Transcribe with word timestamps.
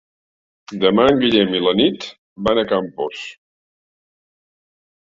Demà 0.85 1.05
en 1.11 1.21
Guillem 1.25 1.53
i 1.59 1.61
na 1.67 1.75
Nit 1.81 2.09
van 2.49 2.65
a 2.65 2.67
Campos. 2.75 3.23